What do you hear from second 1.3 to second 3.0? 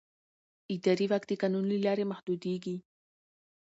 قانون له لارې محدودېږي.